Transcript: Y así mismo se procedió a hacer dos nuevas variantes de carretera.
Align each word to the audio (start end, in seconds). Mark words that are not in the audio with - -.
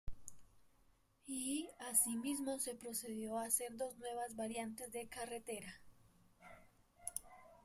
Y 1.27 1.69
así 1.91 2.15
mismo 2.17 2.57
se 2.57 2.73
procedió 2.73 3.37
a 3.37 3.43
hacer 3.43 3.77
dos 3.77 3.95
nuevas 3.99 4.35
variantes 4.35 4.91
de 4.91 5.07
carretera. 5.07 5.79